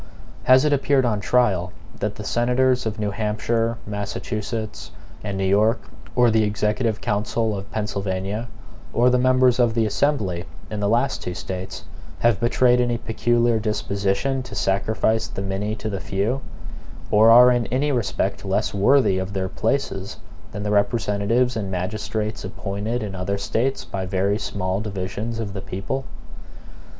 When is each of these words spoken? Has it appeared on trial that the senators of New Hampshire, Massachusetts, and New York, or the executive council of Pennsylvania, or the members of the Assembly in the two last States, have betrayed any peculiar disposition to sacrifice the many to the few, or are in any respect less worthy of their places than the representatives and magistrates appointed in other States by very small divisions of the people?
Has 0.45 0.65
it 0.65 0.73
appeared 0.73 1.05
on 1.05 1.19
trial 1.19 1.71
that 1.99 2.15
the 2.15 2.23
senators 2.23 2.87
of 2.87 2.97
New 2.97 3.11
Hampshire, 3.11 3.77
Massachusetts, 3.85 4.89
and 5.23 5.37
New 5.37 5.45
York, 5.45 5.79
or 6.15 6.31
the 6.31 6.41
executive 6.41 7.01
council 7.01 7.55
of 7.55 7.69
Pennsylvania, 7.71 8.47
or 8.93 9.11
the 9.11 9.19
members 9.19 9.59
of 9.59 9.75
the 9.75 9.85
Assembly 9.85 10.45
in 10.71 10.79
the 10.79 10.87
two 10.87 10.91
last 10.91 11.21
States, 11.35 11.83
have 12.17 12.39
betrayed 12.39 12.81
any 12.81 12.97
peculiar 12.97 13.59
disposition 13.59 14.41
to 14.41 14.55
sacrifice 14.55 15.27
the 15.27 15.43
many 15.43 15.75
to 15.75 15.87
the 15.87 15.99
few, 15.99 16.41
or 17.11 17.29
are 17.29 17.51
in 17.51 17.67
any 17.67 17.91
respect 17.91 18.43
less 18.43 18.73
worthy 18.73 19.19
of 19.19 19.33
their 19.33 19.49
places 19.49 20.17
than 20.51 20.63
the 20.63 20.71
representatives 20.71 21.55
and 21.55 21.69
magistrates 21.69 22.43
appointed 22.43 23.03
in 23.03 23.13
other 23.13 23.37
States 23.37 23.85
by 23.85 24.07
very 24.07 24.39
small 24.39 24.81
divisions 24.81 25.37
of 25.37 25.53
the 25.53 25.61
people? 25.61 26.05